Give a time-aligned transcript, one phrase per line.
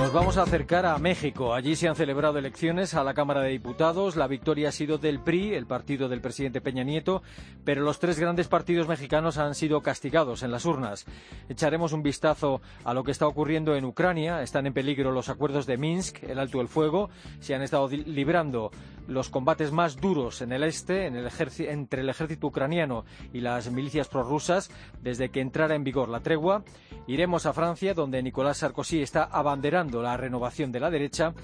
[0.00, 1.52] Nos vamos a acercar a México.
[1.52, 4.16] Allí se han celebrado elecciones a la Cámara de Diputados.
[4.16, 7.22] La victoria ha sido del PRI, el partido del presidente Peña Nieto,
[7.64, 11.04] pero los tres grandes partidos mexicanos han sido castigados en las urnas.
[11.50, 14.42] Echaremos un vistazo a lo que está ocurriendo en Ucrania.
[14.42, 17.10] Están en peligro los acuerdos de Minsk, el alto el fuego.
[17.40, 18.70] Se han estado librando
[19.06, 23.04] los combates más duros en el este, entre el ejército ucraniano
[23.34, 24.70] y las milicias prorrusas,
[25.02, 26.62] desde que entrara en vigor la tregua.
[27.06, 31.34] Iremos a Francia, donde Nicolás Sarkozy está abanderando la renovación de la derecha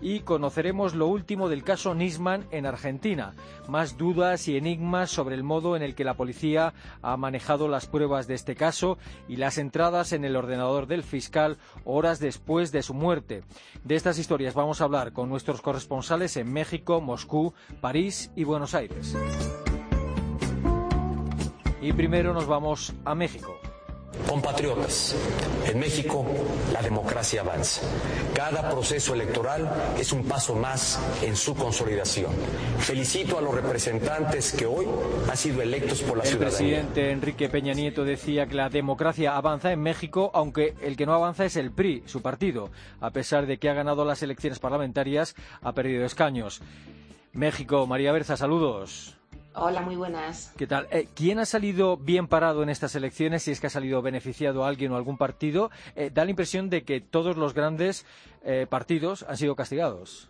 [0.00, 3.34] y conoceremos lo último del caso Nisman en Argentina.
[3.68, 7.86] Más dudas y enigmas sobre el modo en el que la policía ha manejado las
[7.86, 12.82] pruebas de este caso y las entradas en el ordenador del fiscal horas después de
[12.82, 13.42] su muerte.
[13.84, 18.74] De estas historias vamos a hablar con nuestros corresponsales en México, Moscú, París y Buenos
[18.74, 19.16] Aires.
[21.80, 23.56] Y primero nos vamos a México.
[24.28, 25.14] Compatriotas,
[25.66, 26.24] en México
[26.72, 27.82] la democracia avanza.
[28.34, 32.32] Cada proceso electoral es un paso más en su consolidación.
[32.78, 34.86] Felicito a los representantes que hoy
[35.28, 36.80] han sido electos por la ciudadanía.
[36.80, 41.06] El presidente Enrique Peña Nieto decía que la democracia avanza en México, aunque el que
[41.06, 42.70] no avanza es el PRI, su partido.
[43.00, 46.62] A pesar de que ha ganado las elecciones parlamentarias, ha perdido escaños.
[47.32, 49.16] México, María Berza, saludos.
[49.58, 50.52] Hola, muy buenas.
[50.58, 50.86] ¿Qué tal?
[50.90, 53.42] Eh, ¿Quién ha salido bien parado en estas elecciones?
[53.42, 55.70] Si es que ha salido beneficiado a alguien o algún partido.
[55.94, 58.04] Eh, da la impresión de que todos los grandes
[58.44, 60.28] eh, partidos han sido castigados.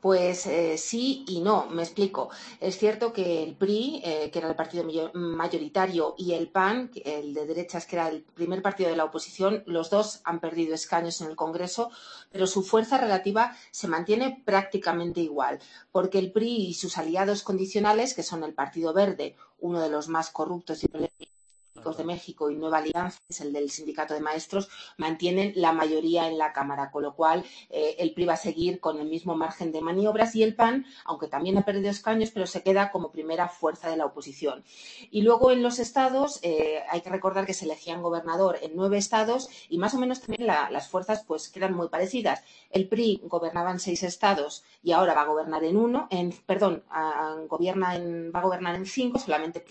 [0.00, 2.30] Pues eh, sí y no, me explico.
[2.58, 7.34] Es cierto que el PRI, eh, que era el partido mayoritario, y el PAN, el
[7.34, 11.20] de derechas, que era el primer partido de la oposición, los dos han perdido escaños
[11.20, 11.90] en el Congreso,
[12.32, 15.58] pero su fuerza relativa se mantiene prácticamente igual,
[15.92, 20.08] porque el PRI y sus aliados condicionales, que son el Partido Verde, uno de los
[20.08, 20.88] más corruptos y
[21.80, 24.68] de México y Nueva Alianza, es el del Sindicato de Maestros,
[24.98, 28.80] mantienen la mayoría en la Cámara, con lo cual eh, el PRI va a seguir
[28.80, 32.46] con el mismo margen de maniobras y el PAN, aunque también ha perdido escaños, pero
[32.46, 34.62] se queda como primera fuerza de la oposición.
[35.10, 38.98] Y luego en los estados eh, hay que recordar que se elegían gobernador en nueve
[38.98, 42.44] estados y más o menos también las fuerzas pues quedan muy parecidas.
[42.70, 46.84] El PRI gobernaba en seis estados y ahora va a gobernar en uno, en, perdón,
[47.48, 49.64] gobierna en, va a gobernar en cinco, solamente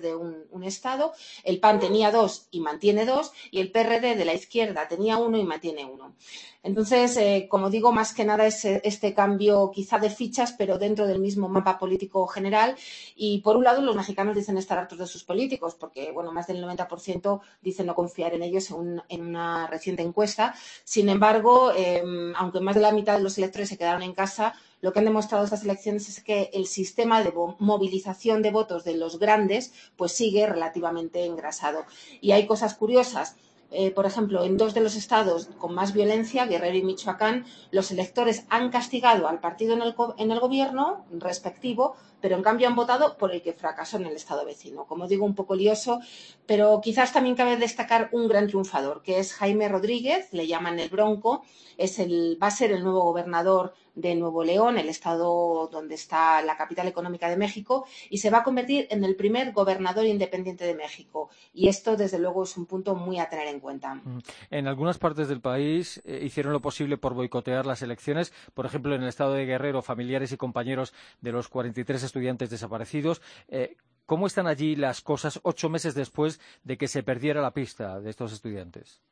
[0.00, 1.12] de un, Estado,
[1.44, 5.38] el PAN tenía dos y mantiene dos, y el PRD de la izquierda tenía uno
[5.38, 6.16] y mantiene uno.
[6.64, 10.78] Entonces, eh, como digo, más que nada es eh, este cambio quizá de fichas, pero
[10.78, 12.74] dentro del mismo mapa político general.
[13.14, 16.48] Y por un lado, los mexicanos dicen estar hartos de sus políticos, porque bueno, más
[16.48, 18.70] del 90% dicen no confiar en ellos
[19.08, 20.54] en una reciente encuesta.
[20.82, 24.54] Sin embargo, em, aunque más de la mitad de los electores se quedaron en casa,
[24.80, 28.96] lo que han demostrado estas elecciones es que el sistema de movilización de votos de
[28.96, 31.84] los grandes pues sigue relativamente engrasado.
[32.20, 33.36] Y hay cosas curiosas.
[33.72, 37.90] Eh, por ejemplo, en dos de los estados con más violencia, Guerrero y Michoacán, los
[37.90, 42.74] electores han castigado al partido en el, en el, gobierno respectivo, pero en cambio han
[42.74, 44.84] votado por el que fracasó en el estado vecino.
[44.86, 46.00] Como digo, un poco lioso,
[46.46, 50.88] pero quizás también cabe destacar un gran triunfador, que es Jaime Rodríguez, le llaman el
[50.88, 51.42] Bronco,
[51.76, 56.42] es el, va a ser el nuevo gobernador de Nuevo León, el estado donde está
[56.42, 60.64] la capital económica de México, y se va a convertir en el primer gobernador independiente
[60.64, 61.30] de México.
[61.54, 63.94] Y esto, desde luego, es un punto muy a tener en cuenta.
[63.94, 64.18] Mm.
[64.50, 68.32] En algunas partes del país eh, hicieron lo posible por boicotear las elecciones.
[68.52, 73.20] Por ejemplo, en el estado de Guerrero, familiares y compañeros de los 43 estudiantes desaparecidos.
[73.48, 78.00] Eh, ¿Cómo están allí las cosas ocho meses después de que se perdiera la pista
[78.00, 79.02] de estos estudiantes?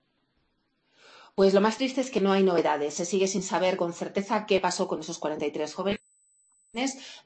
[1.35, 2.95] Pues lo más triste es que no hay novedades.
[2.95, 6.04] Se sigue sin saber con certeza qué pasó con esos 43 jóvenes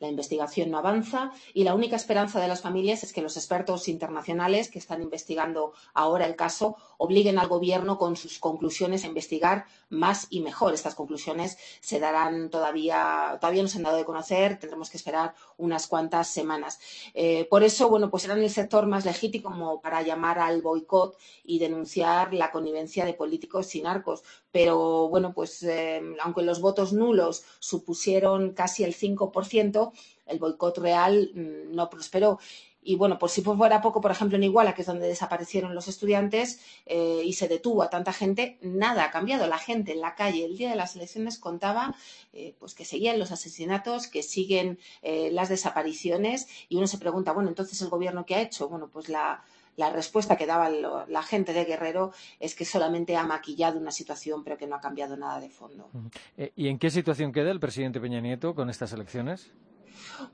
[0.01, 3.89] la investigación no avanza y la única esperanza de las familias es que los expertos
[3.89, 9.67] internacionales que están investigando ahora el caso obliguen al gobierno con sus conclusiones a investigar
[9.89, 10.75] más y mejor.
[10.75, 15.35] Estas conclusiones se darán todavía, todavía no se han dado de conocer, tendremos que esperar
[15.57, 16.79] unas cuantas semanas.
[17.15, 21.59] Eh, por eso, bueno, pues eran el sector más legítimo para llamar al boicot y
[21.59, 24.23] denunciar la connivencia de políticos y narcos.
[24.51, 29.93] Pero bueno, pues eh, aunque los votos nulos supusieron casi el 5%
[30.29, 32.39] el boicot real mm, no prosperó.
[32.81, 35.89] Y bueno, por si fuera poco, por ejemplo, en Iguala, que es donde desaparecieron los
[35.89, 39.47] estudiantes eh, y se detuvo a tanta gente, nada ha cambiado.
[39.47, 41.95] La gente en la calle el día de las elecciones contaba
[42.33, 47.33] eh, pues que seguían los asesinatos, que siguen eh, las desapariciones y uno se pregunta,
[47.33, 48.69] bueno, entonces el gobierno qué ha hecho?
[48.69, 49.45] Bueno, pues la,
[49.79, 54.43] la respuesta que daba la gente de Guerrero es que solamente ha maquillado una situación,
[54.43, 55.89] pero que no ha cambiado nada de fondo.
[56.37, 59.53] Eh, ¿Y en qué situación queda el presidente Peña Nieto con estas elecciones?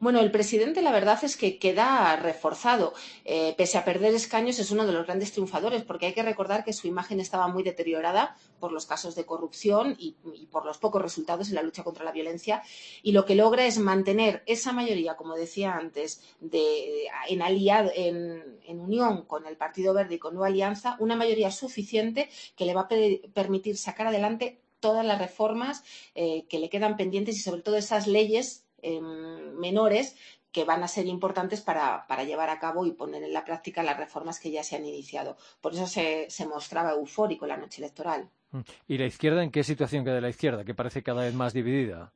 [0.01, 2.95] Bueno, el presidente la verdad es que queda reforzado.
[3.25, 6.65] Eh, pese a perder escaños, es uno de los grandes triunfadores, porque hay que recordar
[6.65, 10.17] que su imagen estaba muy deteriorada por los casos de corrupción y,
[10.51, 12.63] por los pocos resultados en la lucha contra la violencia.
[13.03, 16.23] Y lo que logra es mantener esa mayoría, como decía antes,
[17.29, 22.65] en, en, unión con el Partido Verde y con Nueva Alianza, una mayoría suficiente que
[22.65, 22.89] le va a
[23.35, 25.83] permitir sacar adelante todas las reformas
[26.15, 30.15] eh, que le quedan pendientes y sobre todo esas leyes Em, menores
[30.53, 33.97] que van a ser importantes para, llevar a cabo y poner en la práctica las
[33.97, 35.37] reformas que ya se han iniciado.
[35.63, 38.29] Por eso se, se mostraba eufórico la noche electoral.
[38.53, 38.61] Mm.
[38.87, 42.13] ¿Y la izquierda en qué situación queda la izquierda, que parece cada vez más dividida?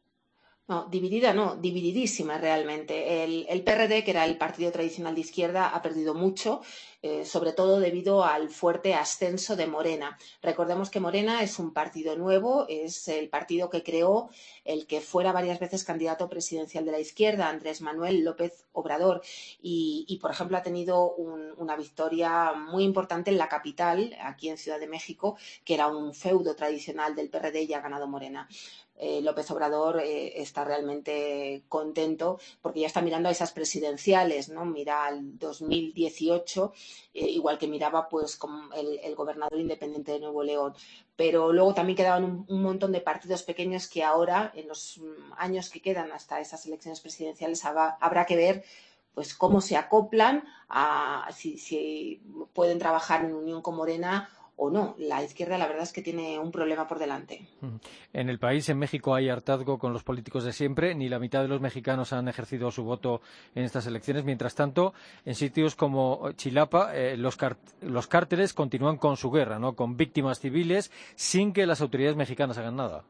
[0.68, 3.24] No, dividida no, divididísima realmente.
[3.24, 6.60] El, PRD, que era el partido tradicional de izquierda, ha perdido mucho,
[7.00, 10.18] eh, sobre todo debido al fuerte ascenso de Morena.
[10.42, 14.28] Recordemos que Morena es un partido nuevo, es el partido que creó
[14.66, 19.22] el que fuera varias veces candidato presidencial de la izquierda, Andrés Manuel López Obrador,
[19.62, 24.78] y, por ejemplo ha tenido una victoria muy importante en la capital, aquí en Ciudad
[24.78, 28.46] de México, que era un feudo tradicional del PRD y ha ganado Morena.
[29.00, 34.64] Eh, López Obrador eh, está realmente contento porque ya está mirando a esas presidenciales, ¿no?
[34.64, 36.72] Mira al 2018,
[37.14, 38.38] eh, igual que miraba pues
[38.74, 40.74] el, gobernador independiente de Nuevo León.
[41.14, 45.70] Pero luego también quedaban un, montón de partidos pequeños que ahora, en los mm, años
[45.70, 48.64] que quedan hasta esas elecciones presidenciales, habrá que ver
[49.14, 52.22] pues cómo se acoplan, a, si, si
[52.52, 54.94] pueden trabajar en unión con Morena o no.
[54.98, 57.46] La izquierda la verdad es que tiene un problema por delante.
[58.12, 60.94] En el país, en México, hay hartazgo con los políticos de siempre.
[60.94, 63.22] Ni la mitad de los mexicanos han ejercido su voto
[63.54, 64.24] en estas elecciones.
[64.24, 64.92] Mientras tanto,
[65.24, 67.36] en sitios como Chilapa, eh, los,
[68.08, 69.74] cárteles continúan con su guerra, ¿no?
[69.74, 73.04] con víctimas civiles, sin que las autoridades mexicanas hagan nada.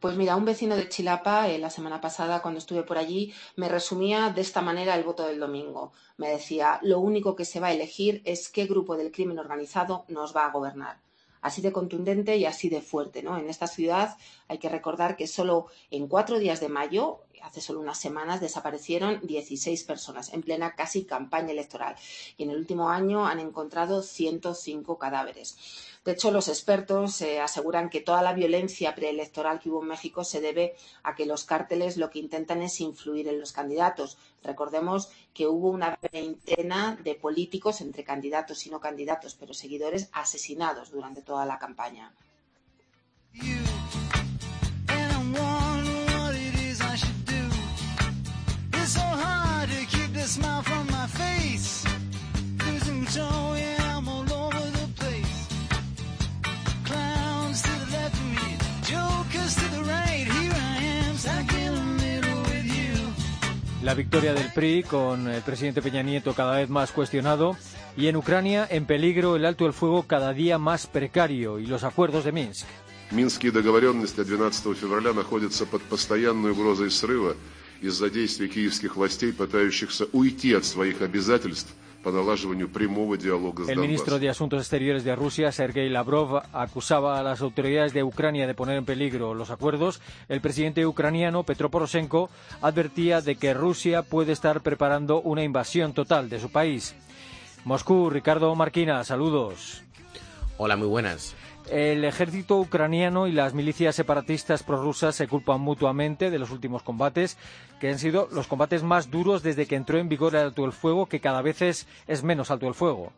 [0.00, 3.68] Pues mira, un vecino de Chilapa, eh, la semana pasada, cuando estuve por allí, me
[3.68, 5.92] resumía de esta manera el voto del domingo.
[6.16, 10.04] Me decía, lo único que se va a elegir es qué grupo del crimen organizado
[10.08, 10.98] nos va a gobernar
[11.44, 13.22] así de contundente y así de fuerte.
[13.22, 13.36] ¿no?
[13.36, 14.16] En esta ciudad
[14.48, 19.20] hay que recordar que solo en cuatro días de mayo, hace solo unas semanas, desaparecieron
[19.22, 21.94] 16 personas en plena casi campaña electoral
[22.36, 25.56] y en el último año han encontrado 105 cadáveres.
[26.04, 30.24] De hecho, los expertos eh, aseguran que toda la violencia preelectoral que hubo en México
[30.24, 34.18] se debe a que los cárteles lo que intentan es influir en los candidatos.
[34.42, 40.90] Recordemos que hubo una veintena de políticos, entre candidatos y no candidatos, pero seguidores, asesinados
[40.90, 42.12] durante toda la campaña.
[63.84, 67.54] La victoria del PRI con el presidente Peña Nieto cada vez más cuestionado
[67.98, 71.84] y en Ucrania en peligro el alto el fuego cada día más precario y los
[71.84, 72.64] acuerdos de Minsk.
[73.10, 77.36] Минские договоренности 12 февраля находятся под постоянной угрозой срыва
[77.82, 81.74] из-за действий киевских властей, пытающихся уйти от своих обязательств
[83.68, 88.46] el ministro de Asuntos Exteriores de Rusia, Sergei Lavrov, acusaba a las autoridades de Ucrania
[88.46, 90.00] de poner en peligro los acuerdos.
[90.28, 92.28] El presidente ucraniano, Petro Poroshenko,
[92.60, 96.94] advertía de que Rusia puede estar preparando una invasión total de su país.
[97.64, 99.82] Moscú, Ricardo Marquina, saludos.
[100.58, 101.34] Hola, muy buenas.
[101.70, 107.38] El ejército ucraniano y las milicias separatistas prorrusas se culpan mutuamente de los últimos combates,
[107.80, 110.72] que han sido los combates más duros desde que entró en vigor el alto el
[110.72, 113.12] fuego, que cada vez es, es menos alto el fuego.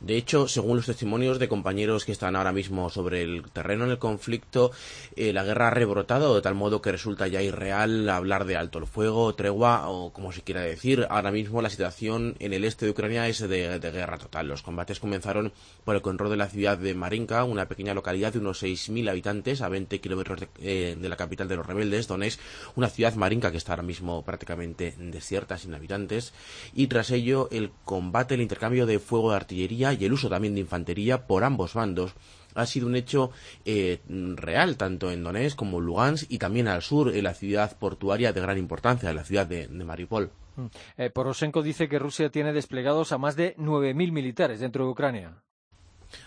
[0.00, 3.90] De hecho, según los testimonios de compañeros que están ahora mismo sobre el terreno en
[3.90, 4.70] el conflicto,
[5.16, 8.78] eh, la guerra ha rebrotado de tal modo que resulta ya irreal hablar de alto
[8.78, 11.06] el fuego, tregua o como se quiera decir.
[11.08, 14.48] Ahora mismo la situación en el este de Ucrania es de, guerra total.
[14.48, 15.52] Los combates comenzaron
[15.84, 19.62] por el control de la ciudad de Marinka, una pequeña localidad de unos 6.000 habitantes
[19.62, 22.40] a 20 kilómetros eh, de, la capital de los rebeldes, Donetsk,
[22.74, 26.32] una ciudad Marinka que está ahora mismo prácticamente desierta, sin habitantes.
[26.74, 30.54] Y tras ello, el combate, el intercambio de fuego de artillería y el uso también
[30.54, 32.14] de infantería por ambos bandos
[32.56, 33.30] ha sido un hecho
[33.64, 37.76] eh, real, tanto en Donetsk como en Lugansk y también al sur, en la ciudad
[37.78, 40.30] portuaria de gran importancia, la ciudad de, Mariupol.
[40.56, 40.66] Mm.
[40.96, 45.42] Eh, Poroshenko dice que Rusia tiene desplegados a más de 9.000 militares dentro de Ucrania.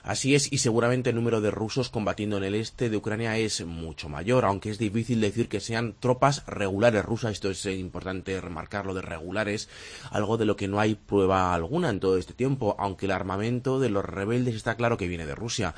[0.04, 3.66] Así es, y seguramente el número de rusos combatiendo en el este de Ucrania es
[3.66, 7.34] mucho mayor, aunque es difícil decir que sean tropas regulares rusas.
[7.34, 9.70] Esto es importante remarcarlo de regulares,
[10.12, 13.80] algo de lo que no hay prueba alguna en todo este tiempo, aunque el armamento
[13.80, 15.76] de los rebeldes está claro que viene de Rusia.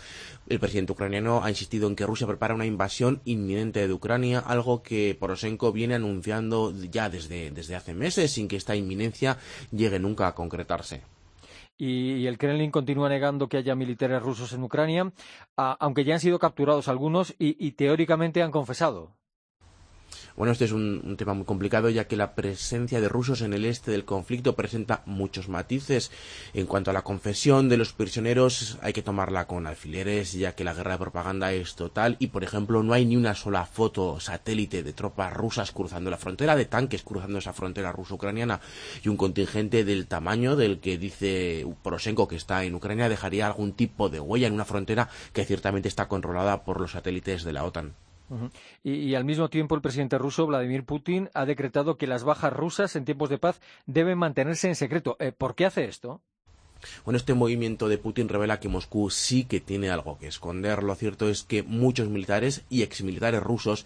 [0.48, 4.84] El presidente ucraniano ha insistido en que Rusia prepara una invasión inminente de Ucrania, algo
[4.84, 9.38] que Poroshenko viene anunciando ya desde, desde hace meses, sin que esta inminencia
[9.72, 11.02] llegue nunca a concretarse
[11.78, 15.12] y, el Kremlin continúa negando que haya militares rusos en Ucrania,
[15.56, 19.21] aunque ya han sido capturados algunos y teóricamente han confesado.
[20.36, 23.66] Bueno, este es un, tema muy complicado ya que la presencia de rusos en el
[23.66, 26.12] este del conflicto presenta muchos matices.
[26.54, 30.64] En cuanto a la confesión de los prisioneros, hay que tomarla con alfileres ya que
[30.64, 34.20] la guerra de propaganda es total y, por ejemplo, no hay ni una sola foto
[34.20, 38.62] satélite de tropas rusas cruzando la frontera, de tanques cruzando esa frontera ruso-ucraniana
[39.04, 43.74] y un contingente del tamaño del que dice Poroshenko que está en Ucrania dejaría algún
[43.74, 47.64] tipo de huella en una frontera que ciertamente está controlada por los satélites de la
[47.64, 47.94] OTAN
[48.84, 52.96] y, al mismo tiempo el presidente ruso, Vladimir Putin, ha decretado que las bajas rusas
[52.96, 55.18] en tiempos de paz deben mantenerse en secreto.
[55.20, 56.22] Eh, ¿Por qué hace esto?
[57.06, 60.84] Bueno, este movimiento de Putin revela que Moscú sí que tiene algo que esconder.
[60.84, 63.86] Lo cierto es que muchos militares y exmilitares rusos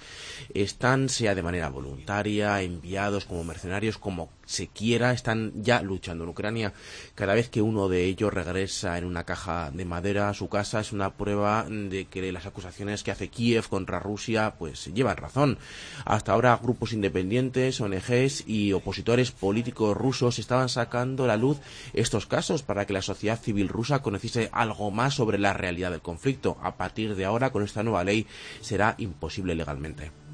[0.53, 6.29] están, sea de manera voluntaria, enviados como mercenarios, como se quiera, están ya luchando en
[6.29, 6.73] Ucrania.
[7.15, 10.79] Cada vez que uno de ellos regresa en una caja de madera a su casa
[10.79, 15.57] es una prueba de que las acusaciones que hace Kiev contra Rusia pues llevan razón.
[16.05, 21.57] Hasta ahora grupos independientes, ONGs y opositores políticos rusos estaban sacando a la luz
[21.93, 26.01] estos casos para que la sociedad civil rusa conociese algo más sobre la realidad del
[26.01, 26.57] conflicto.
[26.61, 28.27] A partir de ahora, con esta nueva ley,
[28.61, 30.24] será imposible legalmente.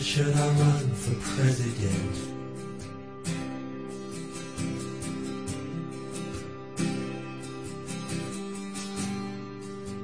[0.00, 2.31] Should I run for president?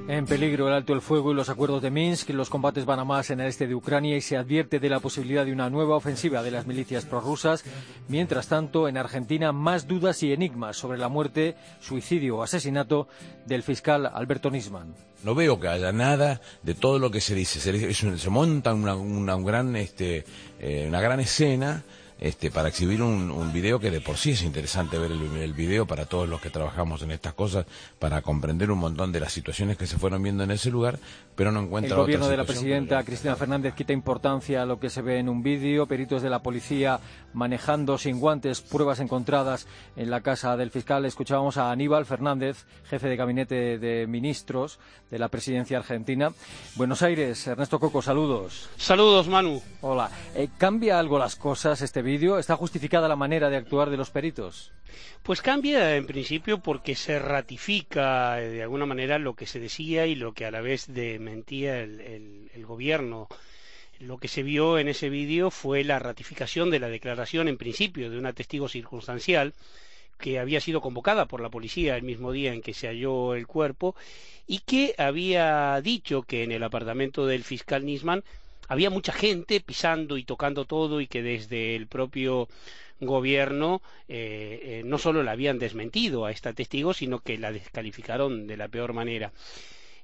[0.09, 3.05] En peligro el alto el fuego y los acuerdos de Minsk, los combates van a
[3.05, 5.97] más en el este de Ucrania y se advierte de la posibilidad de una nueva
[5.97, 7.62] ofensiva de las milicias prorrusas.
[8.09, 13.07] Mientras tanto, en Argentina, más dudas y enigmas sobre la muerte, suicidio o asesinato
[13.45, 14.95] del fiscal Alberto Nisman.
[15.25, 17.61] No veo que haya nada de todo lo que se dice.
[17.61, 20.25] Se, monta una, gran, este,
[20.59, 21.85] eh, una gran escena
[22.19, 25.53] este, para exhibir un, un, video que de por sí es interesante ver el, el,
[25.53, 27.67] video para todos los que trabajamos en estas cosas,
[27.99, 30.99] para comprender un montón de las situaciones que se fueron viendo en ese lugar,
[31.37, 34.91] pero no encuentra El gobierno de la presidenta Cristina Fernández quita importancia a lo que
[34.91, 36.99] se ve en un vídeo, peritos de la policía
[37.33, 41.05] manejando sin guantes pruebas encontradas en la casa del fiscal.
[41.05, 46.33] Escuchábamos a Aníbal Fernández, jefe de gabinete de ministros de la presidencia argentina.
[46.75, 48.69] Buenos Aires, Ernesto Coco, saludos.
[48.77, 49.63] Saludos, Manu.
[49.81, 50.11] Hola.
[50.35, 54.73] Eh, ¿Cambia algo las cosas este ¿Está justificada la manera de actuar de los peritos?
[55.23, 60.07] Pues cambia en principio porque se ratifica eh, de alguna manera lo que se decía
[60.07, 63.29] y lo que a la vez mentía el, el gobierno
[64.00, 68.11] lo que se vio en ese vídeo fue la ratificación de la declaración, en principio,
[68.11, 69.55] de una testigo circunstancial
[70.19, 73.47] que había sido convocada por la policía el mismo día en que se halló el
[73.47, 73.95] cuerpo
[74.47, 78.25] y que había dicho que en el apartamento del fiscal Nisman
[78.69, 82.49] había mucha gente pisando y tocando todo y que desde el propio
[83.01, 88.47] gobierno eh, eh, no solo la habían desmentido a esta testigo, sino que la descalificaron
[88.47, 89.33] de la peor manera.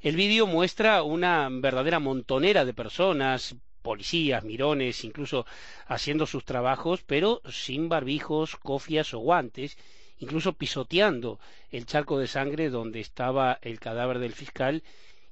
[0.01, 5.47] El vídeo muestra una verdadera montonera de personas, policías, mirones, incluso
[5.87, 9.77] haciendo sus trabajos, pero sin barbijos, cofias o guantes,
[10.19, 11.39] incluso pisoteando
[11.71, 14.83] el charco de sangre donde estaba el cadáver del fiscal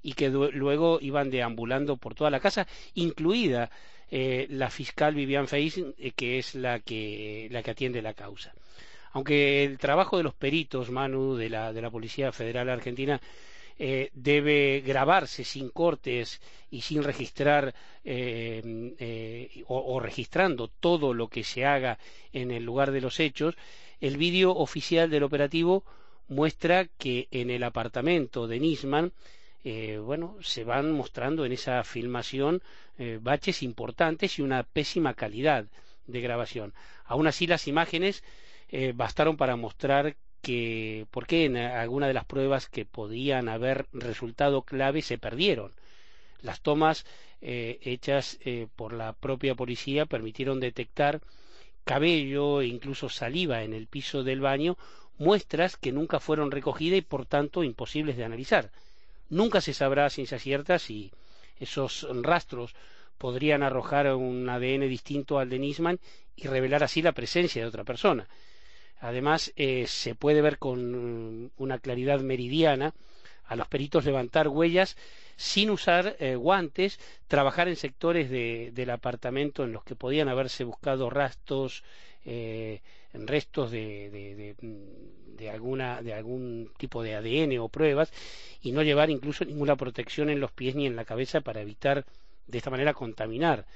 [0.03, 3.71] y que luego iban deambulando por toda la casa, incluida
[4.11, 8.53] eh, la fiscal Vivian Feis, eh, que es la que, la que atiende la causa.
[9.13, 13.21] Aunque el trabajo de los peritos, Manu, de la, de la Policía Federal Argentina,
[13.79, 16.41] eh, debe grabarse sin cortes
[16.71, 21.99] y sin registrar eh, eh, o, registrando todo lo que se haga
[22.33, 23.57] en el lugar de los hechos,
[24.01, 25.85] el vídeo oficial del operativo
[26.29, 29.13] muestra que en el apartamento de Nisman
[29.65, 32.63] bueno, se van mostrando en esa filmación
[33.21, 35.67] baches importantes y una pésima calidad
[36.07, 36.75] de grabación.
[37.05, 38.25] Aún así, las imágenes
[38.95, 44.63] bastaron para mostrar que por qué en alguna de las pruebas que podían haber resultado
[44.63, 45.73] clave se perdieron.
[46.43, 47.07] Las tomas
[47.41, 51.21] eh, hechas eh, por la propia policía permitieron detectar
[51.85, 54.77] cabello e incluso saliva en el piso del baño,
[55.19, 58.73] muestras que nunca fueron recogidas y por tanto imposibles de analizar.
[59.33, 61.11] Nunca se sabrá a ciencia cierta si
[61.59, 62.75] esos rastros
[63.17, 66.01] podrían arrojar un ADN distinto al de Nisman
[66.37, 68.29] y revelar así la presencia de otra persona.
[69.01, 72.93] Además, eh, se puede ver con una claridad meridiana
[73.53, 74.97] a los peritos levantar huellas
[75.37, 81.11] sin usar eh, guantes, trabajar en sectores del apartamento en los que podían haberse buscado
[81.11, 81.85] rastros,
[82.25, 82.81] eh,
[83.13, 84.55] restos de,
[85.37, 88.13] de, algún tipo de ADN o pruebas
[88.63, 92.07] y no llevar incluso ninguna protección en los pies ni en la cabeza para evitar
[92.47, 93.67] de esta manera contaminar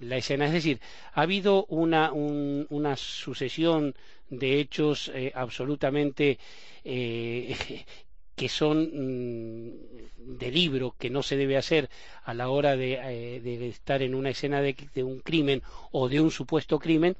[0.00, 0.46] la escena.
[0.46, 0.80] Es decir,
[1.12, 2.10] ha habido una,
[2.96, 3.94] sucesión
[4.30, 6.38] de hechos eh, absolutamente
[8.36, 9.70] que son mm,
[10.38, 11.88] de libro, que no se debe hacer
[12.24, 16.30] a la hora de, eh, estar en una escena de, un crimen o de un
[16.30, 17.16] supuesto crimen,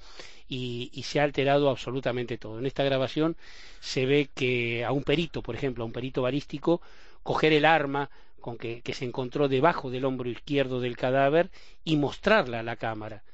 [0.49, 2.61] y, y, se ha alterado absolutamente todo.
[2.61, 3.37] En esta grabación
[3.81, 6.81] se ve que a un perito, por ejemplo, a un perito balístico,
[7.25, 8.09] coger el arma
[8.47, 11.51] con que, se encontró debajo del hombro izquierdo del cadáver
[11.85, 13.25] y mostrarla a la cámara.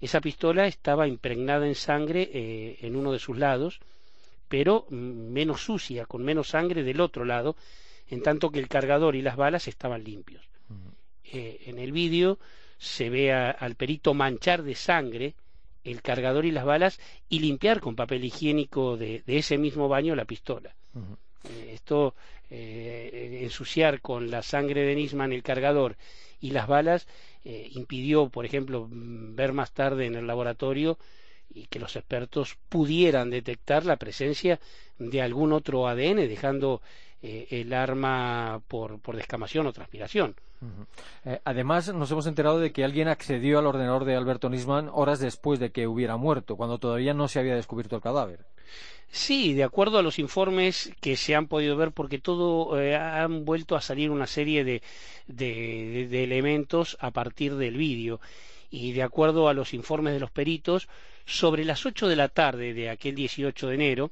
[0.00, 3.78] Esa pistola estaba impregnada en sangre eh, en uno de sus lados,
[4.48, 7.56] pero menos sucia, con menos sangre del otro lado,
[8.08, 10.48] en tanto que el cargador y las balas estaban limpios.
[11.24, 12.38] Eh, en el vídeo
[12.78, 15.34] se ve al perito manchar de sangre
[15.84, 20.24] el cargador y las balas y limpiar con papel higiénico de, ese mismo baño la
[20.24, 20.74] pistola.
[21.44, 22.14] Eh, esto
[22.50, 25.96] eh, ensuciar con la sangre de Nisman el cargador
[26.40, 27.06] y las balas
[27.44, 30.98] eh, impidió, por ejemplo, ver más tarde en el laboratorio
[31.52, 34.60] y que los expertos pudieran detectar la presencia
[34.98, 36.82] de algún otro ADN, dejando
[37.22, 40.36] eh, el arma por, por, descamación o transpiración.
[41.44, 45.60] Además, nos hemos enterado de que alguien accedió al ordenador de Alberto Nisman horas después
[45.60, 48.46] de que hubiera muerto, cuando todavía no se había descubierto el cadáver.
[49.10, 53.44] Sí, de acuerdo a los informes que se han podido ver, porque todo eh, han
[53.44, 54.82] vuelto a salir una serie de,
[55.26, 58.20] de, elementos a partir del vídeo.
[58.70, 60.88] Y de acuerdo a los informes de los peritos,
[61.24, 64.10] sobre las ocho de la tarde de aquel 18 de enero,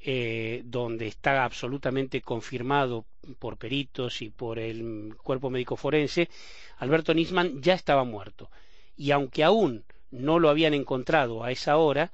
[0.00, 3.04] eh, donde está absolutamente confirmado
[3.38, 6.28] por peritos y por el cuerpo médico forense,
[6.78, 8.50] Alberto Nisman ya estaba muerto.
[8.96, 12.12] Y aunque aún no lo habían encontrado a esa hora,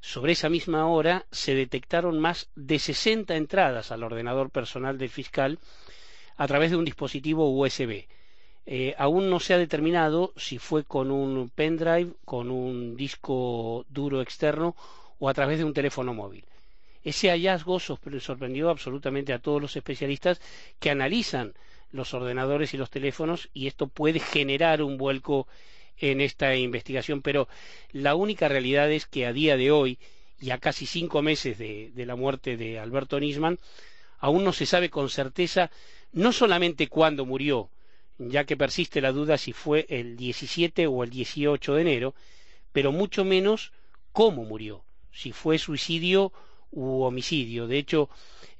[0.00, 5.58] sobre esa misma hora se detectaron más de 60 entradas al ordenador personal del fiscal
[6.36, 8.06] a través de un dispositivo USB.
[8.64, 14.22] Eh, aún no se ha determinado si fue con un pendrive, con un disco duro
[14.22, 14.74] externo
[15.18, 16.44] o a través de un teléfono móvil.
[17.02, 20.40] Ese hallazgo sorprendió absolutamente a todos los especialistas
[20.78, 21.54] que analizan
[21.92, 25.48] los ordenadores y los teléfonos y esto puede generar un vuelco
[25.98, 27.48] en esta investigación, pero
[27.92, 29.98] la única realidad es que a día de hoy,
[30.40, 33.58] y a casi cinco meses de, la muerte de Alberto Nisman,
[34.18, 35.70] aún no se sabe con certeza
[36.12, 37.70] no solamente cuándo murió,
[38.18, 42.14] ya que persiste la duda si fue el 17 o el 18 de enero,
[42.72, 43.72] pero mucho menos
[44.12, 46.32] cómo murió, si fue suicidio
[46.72, 47.66] u homicidio.
[47.66, 48.08] De hecho,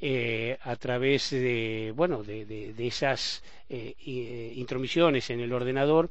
[0.01, 6.11] eh, a través de, bueno, de, esas eh, eh, intromisiones en el ordenador,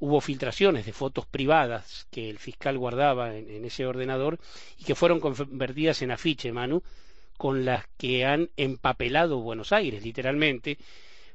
[0.00, 4.38] hubo filtraciones de fotos privadas que el fiscal guardaba en, ese ordenador
[4.78, 6.82] y que fueron convertidas en afiche, Manu,
[7.36, 10.78] con las que han empapelado Buenos Aires, literalmente,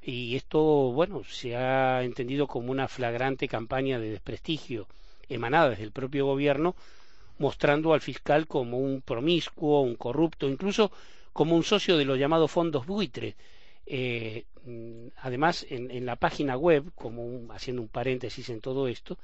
[0.02, 4.88] y esto, bueno, se ha entendido como una flagrante campaña de desprestigio
[5.30, 6.76] emanada desde el propio gobierno,
[7.44, 10.84] mostrando al fiscal como un promiscuo, un corrupto, incluso
[11.34, 13.36] como un socio de los llamados fondos buitres,
[13.86, 19.18] eh, mm, además, en, la página web, como haciendo un paréntesis en todo esto,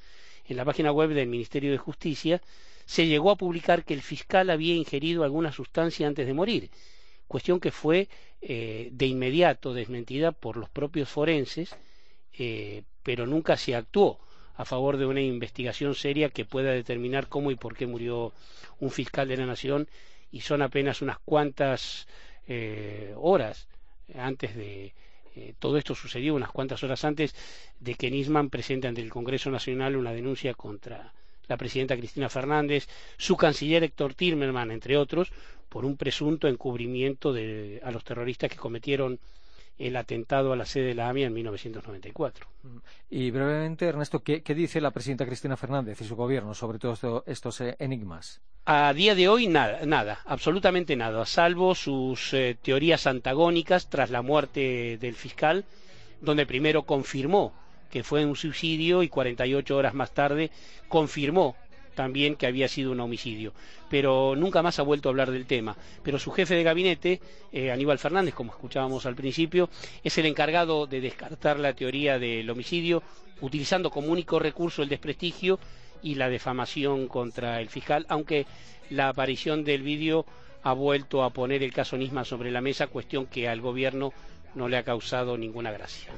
[0.49, 2.41] en la página web del Ministerio de Justicia
[2.85, 6.69] se llegó a publicar que el fiscal había ingerido alguna sustancia antes de morir,
[7.27, 8.09] cuestión que fue
[8.41, 11.73] eh, de inmediato desmentida por los propios forenses,
[12.37, 14.19] eh, pero nunca se actuó
[14.59, 18.33] a favor de una investigación seria que pueda determinar cómo y por qué murió
[18.79, 19.87] un fiscal de la Nación
[20.31, 22.07] y son apenas unas cuantas
[23.15, 23.67] horas
[24.15, 24.93] antes de
[25.35, 27.33] eh, todo esto sucedió unas cuantas horas antes
[27.79, 31.13] de que Nisman presente ante el Congreso Nacional una denuncia contra
[31.47, 35.31] la presidenta Cristina Fernández, su canciller Héctor Timerman, entre otros,
[35.69, 39.19] por un presunto encubrimiento de, a los terroristas que cometieron
[39.79, 42.47] el atentado a la sede de la AMIA en 1994.
[43.09, 47.61] Y brevemente, Ernesto, ¿qué, dice la presidenta Cristina Fernández y su gobierno sobre todos estos
[47.61, 48.41] eh, enigmas?
[48.65, 54.21] A día de hoy nada, nada, absolutamente nada, salvo sus eh, teorías antagónicas tras la
[54.21, 55.63] muerte del fiscal,
[56.21, 57.53] donde primero confirmó
[57.89, 60.51] que fue un suicidio y 48 horas más tarde
[60.89, 61.55] confirmó
[61.95, 63.53] también que había sido un homicidio.
[63.89, 65.75] Pero nunca más ha vuelto a hablar del tema.
[66.03, 67.21] Pero su jefe de gabinete,
[67.51, 69.69] eh, Aníbal Fernández, como escuchábamos al principio,
[70.03, 73.03] es el encargado de descartar la teoría del homicidio,
[73.41, 75.59] utilizando como único recurso el desprestigio
[76.01, 78.45] y la defamación contra el fiscal, aunque
[78.89, 80.25] la aparición del vídeo
[80.63, 84.13] ha vuelto a poner el caso Nisma sobre la mesa, cuestión que al gobierno
[84.55, 86.09] no le ha causado ninguna gracia.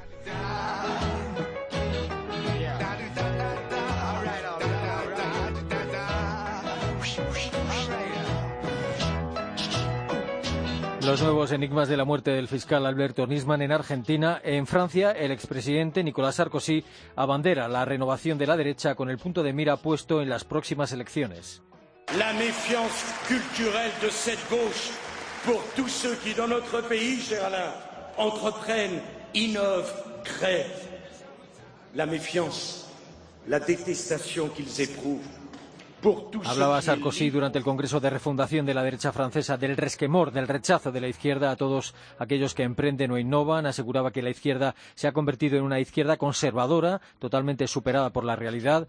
[11.04, 14.40] Los nuevos enigmas de la muerte del fiscal Alberto Nisman en Argentina.
[14.44, 16.84] En Francia, el expresidente Nicolas Sarkozy
[17.16, 20.92] abandera la renovación de la derecha con el punto de mira puesto en las próximas
[20.92, 21.60] elecciones.
[22.16, 24.92] La méfiance culturelle de cette gauche
[25.44, 27.74] pour tous ceux qui, dans notre pays, cher Alain,
[28.16, 29.00] entreprennent,
[29.34, 30.70] innovent, créent.
[31.96, 32.86] La méfiance,
[33.48, 35.41] la détestation qu'ils éprouvent
[36.44, 40.90] Hablaba Sarkozy durante el Congreso de Refundación de la derecha francesa del resquemor, del rechazo
[40.90, 43.66] de la izquierda a todos aquellos que emprenden o innovan.
[43.66, 48.34] Aseguraba que la izquierda se ha convertido en una izquierda conservadora, totalmente superada por la
[48.34, 48.88] realidad.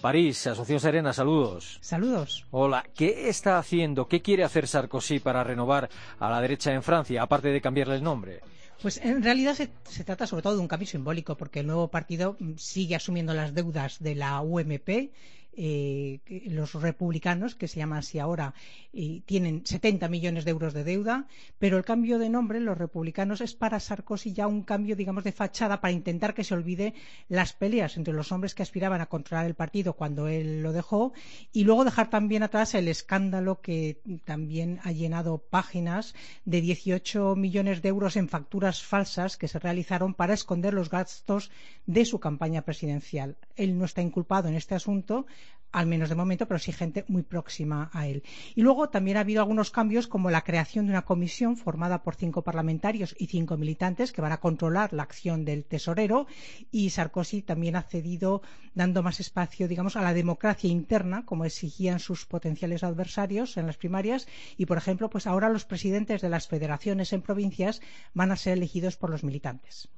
[0.00, 1.78] París, Asociación Serena, saludos.
[1.82, 2.46] Saludos.
[2.50, 7.22] Hola, ¿qué está haciendo, qué quiere hacer Sarkozy para renovar a la derecha en Francia,
[7.22, 8.40] aparte de cambiarle el nombre?
[8.80, 11.88] Pues en realidad se, se, trata sobre todo de un cambio simbólico, porque el nuevo
[11.88, 15.10] partido sigue asumiendo las deudas de la UMP
[15.56, 18.54] eh, los republicanos, que se llaman así ahora,
[18.92, 21.26] y tienen 70 millones de euros de deuda,
[21.58, 25.32] pero el cambio de nombre, los republicanos, es para Sarkozy ya un cambio, digamos, de
[25.32, 26.94] fachada para intentar que se olvide
[27.28, 31.12] las peleas entre los hombres que aspiraban a controlar el partido cuando él lo dejó
[31.52, 36.14] y luego dejar también atrás el escándalo que también ha llenado páginas
[36.44, 41.50] de 18 millones de euros en facturas falsas que se realizaron para esconder los gastos
[41.86, 43.36] de su campaña presidencial.
[43.56, 45.26] Él no está inculpado en este asunto,
[45.74, 48.22] al menos de momento, pero sí gente muy próxima a él.
[48.54, 52.14] Y luego también ha habido algunos cambios, como la creación de una comisión formada por
[52.14, 56.28] cinco parlamentarios y cinco militantes que van a controlar la acción del tesorero.
[56.70, 58.40] Y Sarkozy también ha cedido,
[58.74, 63.76] dando más espacio, digamos, a la democracia interna, como exigían sus potenciales adversarios en las
[63.76, 64.28] primarias.
[64.56, 67.82] Y, por ejemplo, pues ahora los presidentes de las federaciones en provincias
[68.12, 69.88] van a ser elegidos por los militantes.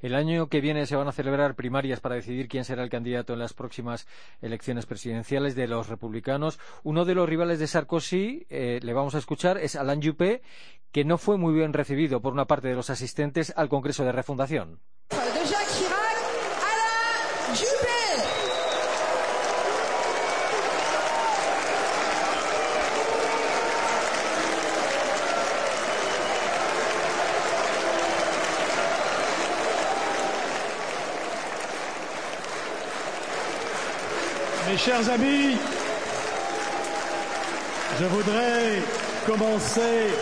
[0.00, 3.34] El año que viene se van a celebrar primarias para decidir quién será el candidato
[3.34, 4.06] en las próximas
[4.40, 6.60] elecciones presidenciales de los republicanos.
[6.84, 10.42] Uno de los rivales de Sarkozy, eh, le vamos a escuchar, es Alain Juppé,
[10.92, 14.12] que no fue muy bien recibido por una parte de los asistentes al Congreso de
[14.12, 14.80] Refundación.
[34.86, 35.56] Chers amis,
[37.98, 38.82] je voudrais
[39.26, 40.14] commencer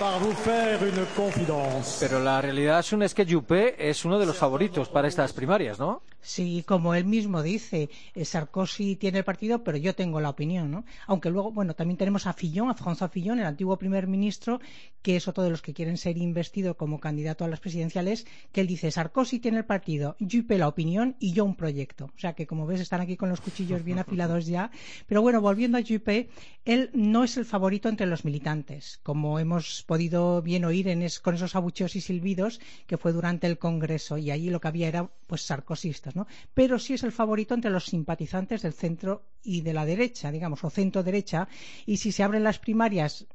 [0.00, 1.98] par vous faire une confidence.
[2.00, 6.02] Pero la realidad es que Juppé es uno de los favoritos para estas primarias, ¿no?
[6.26, 10.72] Sí, como él mismo dice, eh, Sarkozy tiene el partido, pero yo tengo la opinión,
[10.72, 10.84] ¿no?
[11.06, 14.60] Aunque luego, bueno, también tenemos a Fillon, a François Fillon, el antiguo primer ministro,
[15.02, 18.60] que es otro de los que quieren ser investido como candidato a las presidenciales, que
[18.60, 22.06] él dice, Sarkozy tiene el partido, Juppé la opinión y yo un proyecto.
[22.06, 24.72] O sea que, como ves, están aquí con los cuchillos bien afilados ya.
[25.06, 26.28] Pero bueno, volviendo a Juppé,
[26.64, 31.36] él no es el favorito entre los militantes, como hemos podido bien oír en con
[31.36, 35.08] esos abucheos y silbidos que fue durante el Congreso, y allí lo que había era,
[35.28, 36.15] pues, sarcosistas
[36.54, 40.64] pero sí es el favorito entre los simpatizantes del centro y de la derecha, digamos,
[40.64, 41.48] o centro derecha,
[41.84, 43.26] y si se abren las primarias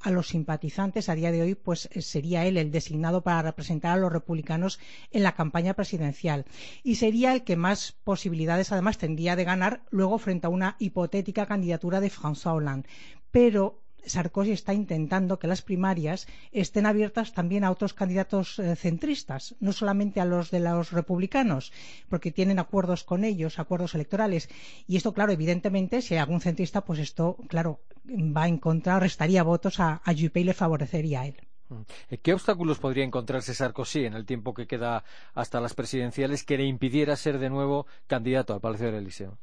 [0.00, 3.92] a los simpatizantes a día de hoy, pues eh, sería él el designado para representar
[3.92, 4.78] a los republicanos
[5.10, 6.44] en la campaña presidencial.
[6.82, 11.46] Y sería el que más posibilidades, además, tendría de ganar luego frente a una hipotética
[11.46, 12.88] candidatura de François Hollande.
[13.30, 19.54] Pero Sarkozy está intentando que las primarias estén abiertas también a otros candidatos eh, centristas,
[19.60, 21.72] no solamente a los de los republicanos,
[22.08, 24.48] porque tienen acuerdos con ellos, acuerdos electorales.
[24.86, 29.42] Y esto, claro, evidentemente, si hay algún centrista, pues esto, claro, va en contra, restaría
[29.42, 31.36] votos a, a Juppé y le favorecería a él.
[31.68, 32.16] Mm.
[32.22, 36.64] ¿Qué obstáculos podría encontrarse Sarkozy en el tiempo que queda hasta las presidenciales que le
[36.64, 39.38] impidiera ser de nuevo candidato al Palacio del Eliseo?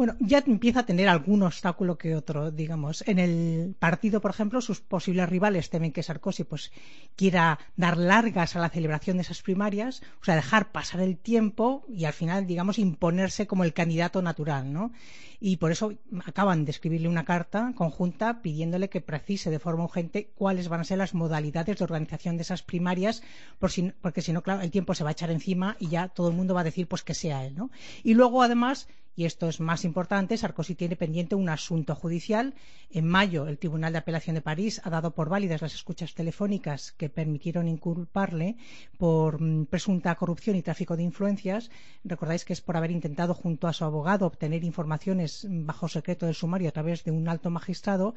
[0.00, 3.04] Bueno, ya empieza a tener algún obstáculo que otro, digamos.
[3.06, 6.72] En el partido, por ejemplo, sus posibles rivales temen que Sarkozy pues
[7.16, 11.84] quiera dar largas a la celebración de esas primarias, o sea, dejar pasar el tiempo
[11.86, 14.90] y al final, digamos, imponerse como el candidato natural, ¿no?
[15.38, 15.92] Y por eso
[16.24, 20.84] acaban de escribirle una carta conjunta pidiéndole que precise de forma urgente cuáles van a
[20.84, 23.22] ser las modalidades de organización de esas primarias,
[23.58, 26.36] porque si no, claro, el tiempo se va a echar encima y ya todo el
[26.36, 27.70] mundo va a decir pues que sea él, ¿no?
[28.02, 32.54] Y luego, además, Y esto es más importante, Sarkozy tiene pendiente un asunto judicial.
[32.90, 36.92] En mayo, el Tribunal de Apelación de París ha dado por válidas las escuchas telefónicas
[36.92, 38.56] que permitieron inculparle
[38.98, 41.70] por mm, presunta corrupción y tráfico de influencias.
[42.04, 46.34] Recordáis que es por haber intentado, junto a su abogado, obtener informaciones bajo secreto del
[46.34, 48.14] sumario a través de un alto magistrado.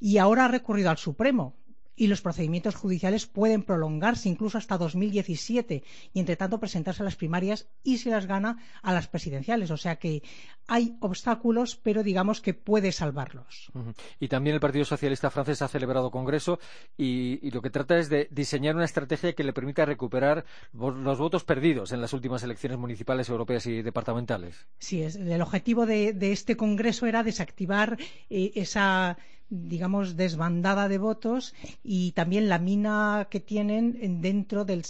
[0.00, 1.54] Y ahora ha recurrido al Supremo
[2.00, 5.84] y los procedimientos judiciales pueden prolongarse incluso hasta 2017
[6.14, 9.70] y, entre tanto, presentarse a las primarias y, si las gana, a las presidenciales.
[9.70, 10.22] O sea que
[10.66, 13.70] hay obstáculos, pero digamos que puede salvarlos.
[14.18, 16.58] Y también el Partido Socialista francés ha celebrado Congreso
[16.96, 21.18] y, y, lo que trata es de diseñar una estrategia que le permita recuperar los
[21.18, 24.66] votos perdidos en las últimas elecciones municipales, europeas y departamentales.
[24.78, 27.98] Sí, es, el objetivo de, de este Congreso era desactivar
[28.30, 29.18] eh, esa
[29.50, 34.84] digamos, desbandada de votos y también la mina que tienen dentro del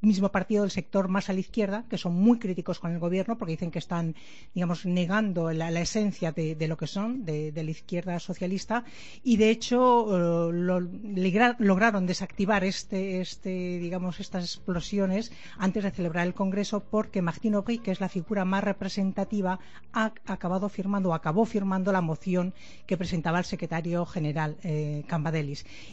[0.00, 3.38] mismo partido del sector más a la izquierda, que son muy críticos con el gobierno
[3.38, 4.16] porque dicen que están,
[4.54, 8.84] digamos, negando la, esencia de, lo que son, de, la izquierda socialista,
[9.22, 10.80] y de hecho uh, lo,
[11.58, 17.78] lograron desactivar este, este, digamos, estas explosiones antes de celebrar el Congreso porque Martín Aubry,
[17.78, 19.60] que es la figura más representativa,
[19.92, 22.54] ha acabado firmando, acabó firmando la moción
[22.86, 25.04] que presentaba el secretario general eh.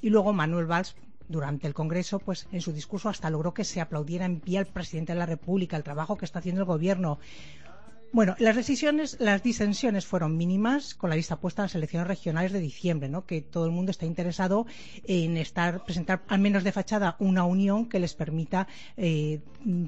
[0.02, 0.96] Y luego Manuel Valls
[1.28, 4.66] durante el Congreso, pues en su discurso hasta logró que se aplaudiera en pie al
[4.66, 7.20] presidente de la República, el trabajo que está haciendo el gobierno.
[8.14, 12.54] Bueno, las decisiones, las disensiones fueron mínimas con la vista puesta a las elecciones regionales
[12.54, 13.26] de diciembre, ¿no?
[13.26, 14.66] Que todo el mundo está interesado
[15.04, 19.42] en estar, presentar al menos de fachada una unión que les permita eh,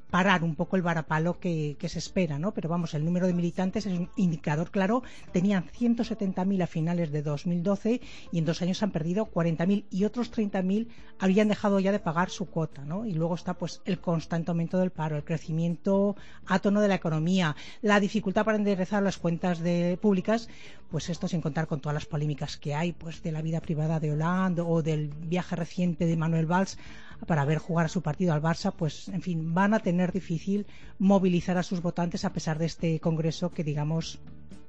[0.10, 2.53] parar un poco el varapalo que, se espera, ¿no?
[2.53, 5.01] Pero vamos, el número de militantes es un indicador claro.
[5.32, 8.01] Tenían 170.000 a finales de 2012
[8.32, 10.88] y en dos años han perdido 40.000 y otros 30.000
[11.19, 13.05] habían dejado ya de pagar su cuota, ¿no?
[13.05, 17.55] Y luego está pues el constante aumento del paro, el crecimiento átono de la economía,
[17.82, 20.50] la dificultad para enderezar las cuentas de, públicas,
[20.89, 24.00] pues esto sin contar con todas las polémicas que hay, pues de la vida privada
[24.00, 26.80] de Hollande o del viaje reciente de Manuel Valls
[27.28, 30.65] para ver jugar a su partido al Barça, pues en fin, van a tener difícil
[30.98, 34.17] movilizar a sus votantes a pesar de este congreso que digamos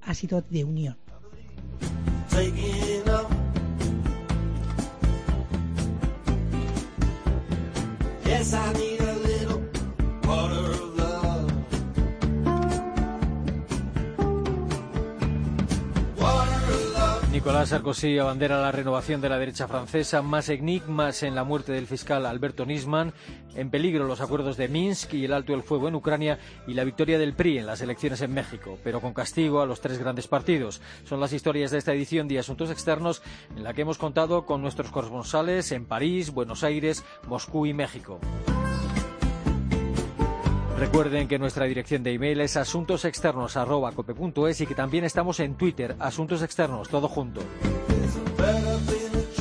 [0.02, 0.96] ha sido de unión.
[17.40, 21.86] Nicolás Sarkozy abandera la renovación de la derecha francesa, más enigmas en la muerte del
[21.86, 23.14] fiscal Alberto Nisman,
[23.54, 26.84] en peligro los acuerdos de Minsk y el alto el fuego en Ucrania y la
[26.84, 30.28] victoria del PRI en las elecciones en México, pero con castigo a los tres grandes
[30.28, 30.82] partidos.
[31.04, 33.22] Son las historias de esta edición de Asuntos Externos
[33.56, 38.20] en la que hemos contado con nuestros corresponsales en París, Buenos Aires, Moscú y México.
[40.80, 46.42] Recuerden que nuestra dirección de email es asuntosexternos.cope.es y que también estamos en Twitter, Asuntos
[46.42, 47.42] Externos, todo junto.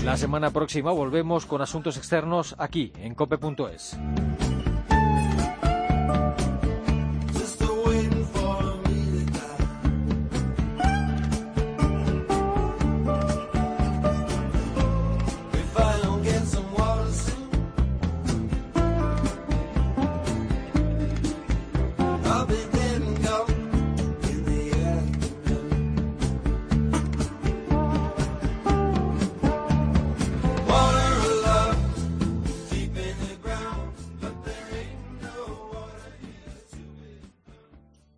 [0.03, 3.97] La semana próxima volvemos con Asuntos Externos aquí, en cope.es.